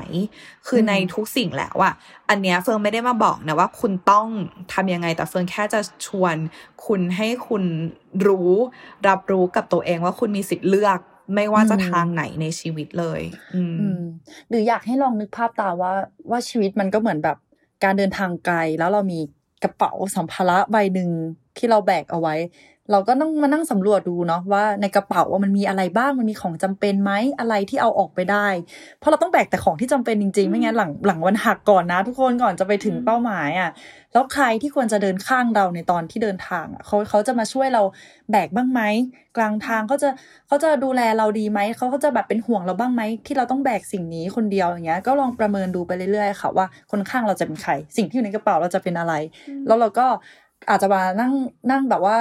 [0.67, 1.93] คือในทุกสิ่งแล้วอะ
[2.29, 4.27] อันเนี้ยเฟิงไม่ได้มาบอกนะว่าคุณต้อง
[4.73, 6.35] ทำยังไง แต่เฟิงแค่จะชวน
[6.85, 7.63] คุณให้คุณ
[8.27, 8.51] รู้
[9.07, 10.99] รับรู้กับตัวเองว่าคุณมีสิทธิ์เลือก
[11.35, 13.21] ไม่ว่าจะอืมทางไหนในชีวิตเลย
[13.55, 14.01] อืมอืม
[14.49, 15.93] หรืออยากให้ลองนึกภาพตามว่า
[16.29, 17.37] ว่าชีวิตมันก็เหมือนแบบ
[17.83, 19.19] การเดินทางไกลแล้วเรามี
[19.63, 21.09] กระเป๋าสัมภาระใบหนึ่ง
[21.57, 22.35] ที่เราแบกเอาไว้
[22.91, 28.47] เราก็ต้องมานั่งสำรวจดูเนาะว่าในกระเป๋าว่ามันมีอะไรบ้างมันมีของจำเป็นไหมอะไรที่เอาออกไปได้
[28.99, 33.69] เพราะเราต้องแบกแต่ของที่จำเป็นจริงๆ ไม่งั้นหลังหลังวันหักก่อนนะ ทุกคนก่อนจะไปถึงอืมเป้าหมายอะ
[34.13, 37.83] แล้วใครที่ควรจะเดินข้างเราในตอนที่เดินทางอะเขาเขาจะมาช่วยเรา
[38.31, 38.81] แบกบ้างไหม
[39.37, 40.09] กลางทางเขาจะ
[40.47, 49.13] เขาจะดูแลเราดีไหมเขาเขาจะแบบเป็นห่วงเราบ้างไหมที่เราต้องแบกสิ่งนี้คนเดียวอย่างเงี้ยก็ลองประเมินดูไปเรื่อยๆค่ะว่าคนข้างเราจะเป็นใคร สิ่งที่อยู่ในกระเป๋าเราจะเป็นอะไร
[49.67, 50.07] แล้วเราก็
[50.69, 51.33] อาจจะมานั่ง
[51.71, 52.15] นั่งแบบว่า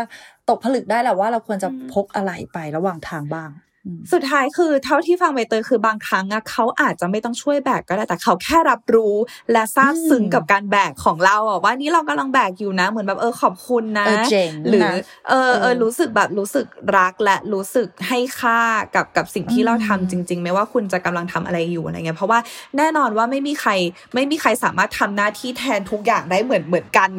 [0.47, 3.68] ตกผลึกได้แหละว่าเราควรจะอืมพกอะไรไประหว่างทางบ้างอืม
[4.13, 9.15] สุดท้ายคือเท่าที่ฟังใบเตยคือบางครั้งอะเขาอาจจะไม่ต้องช่วยแบกก็ได้แต่เขาแค่รับรู้
[9.53, 14.93] และซาบซึ้งอืมกับการแบกของเราอะว่านี่เรากำลังแบกอยู่นะ เหมือนแบบเออขอบคุณนะเออเจ๋งหรือนะ
[15.29, 18.61] เออเอเอออรู้สึกแบบรู้สึกรักและรู้สึกให้ค่า
[18.95, 22.39] กับกับสิ่งที่อืมเราทำจริง ๆ ไม่ว่าคุณจะกำลังทำอะไรอยู่อะไรเงี้ยเพราะว่า
[22.77, 23.71] แน่นอนว่าไม่มีใคร
[24.15, 27.11] ไม่มีใครสามารถทำหน้าที่แทนทุกอย่างได้เหมือนเหมือนกัน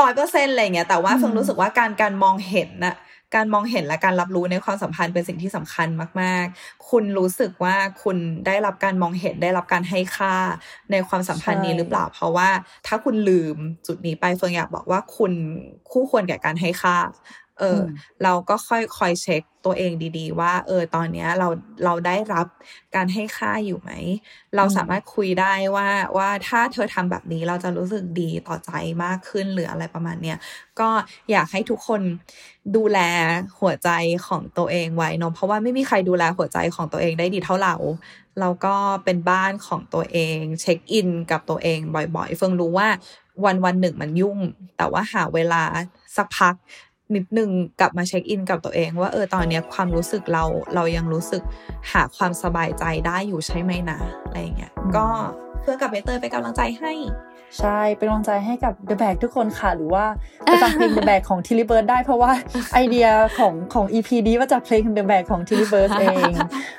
[0.00, 2.94] ร้อยเปอร์เซ็นต์อะไรเงี้ยแต่ว่าเฟิงรู้สึกว่าการการมองเห็นน่ะ
[3.36, 5.88] การมองเห็นและการรับรู้ในความสัมพันธ์เป็นสิ่งที่สำคัญ
[6.20, 8.16] มาก ๆ คุณรู้สึกว่าคุณ
[8.46, 10.34] ได้รับการมองเห็นได้รับการให้ค่า
[10.90, 12.48] ในความสัมพันธ์นี้หรือเปล่า เพราะว่า
[12.86, 15.32] ถ้าคุณลืมจุดนี้ไปเฟิงอยากบอกว่าคุณ
[15.90, 16.96] คู่ควรแก่การให้ค่า
[17.60, 17.88] เอออม
[18.22, 21.48] เราก็ค่อยคอยเช็คตัวเองดีๆ ว่า เออ ตอนเนี้ยเรา
[21.84, 22.46] เราได้รับ
[22.94, 23.90] การให้ค่าอยู่ไหม
[24.56, 28.70] เราสามารถคุยได้ว่าว่าถ้าเธอทำแบบนี้เราจะรู้สึกดีต่อใจ
[29.04, 30.38] มากขึ้นหรืออะไรประมาณเนี้ย
[30.80, 30.88] ก็
[31.30, 32.02] อยากให้ทุกคน
[32.76, 32.98] ดูแล
[33.60, 33.90] หัวใจ
[34.26, 37.74] ของตัวเองไว้เนอะเพราะว่าไม่มีใครดูแลหัวใจของตัวเองได้ดีเท่าเรา
[38.40, 41.78] เราก็เป็นบ้านของตัวเอง เช็คอินกับตัวเอง
[42.16, 42.88] บ่อยๆ เฟิงรู้ว่า
[43.44, 44.38] วันวันหนึ่งมันยุ่ง
[44.76, 45.62] แต่ว่าหาเวลา
[46.16, 46.54] สักพัก
[47.14, 51.42] นิดนึงกลับมาเช็คอินกับตัวเองว่าเออตอนเนี้ยความรู้สึกเราเรายังรู้สึก
[51.92, 55.06] หาความสบายใจได้อยู่ใช่ไหมนะอะไรอย่างเงี้ยอืมก็
[55.60, 56.92] เพื่อกับเบเตอร์เป็นกำลังใจให้
[57.58, 60.04] ใช่ เป็นกำลังใจให้กับ The Bag ทุกคนค่ะ หรือว่า
[60.44, 62.32] ไปฟังเพลง The Bag ของ Tilly Bird ได้เพราะว่า
[62.74, 66.32] ไอเดียของของ EP นี้มาจากเพลง The Bag ของ Tilly Bird เอง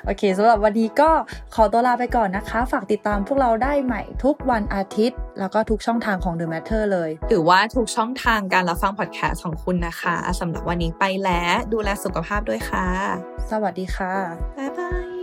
[0.06, 1.10] โอเคสำหรับวันนี้ก็
[1.54, 12.86] ขอตัวลาไปก่อนนะคะ ฝากติดตามพวกเราได้ใหม่ทุกวันอาทิตย์ แล้วก็ทุกช่องทางของ The Matter เลย หรือว่าทุกช่องทางการรับฟังพอดแคสต์ของคุณนะคะสำหรับวันนี้ไปแล้วดูแลสุขภาพด้วยค่ะ
[13.50, 14.14] สวัสดีค่ะ
[14.58, 15.15] บ๊ายบาย